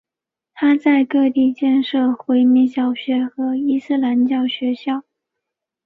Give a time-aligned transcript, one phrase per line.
[0.55, 5.03] 他在各地建设回民小学和伊斯兰教学校。